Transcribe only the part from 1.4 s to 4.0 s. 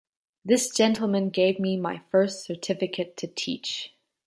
me my first certificate to teach.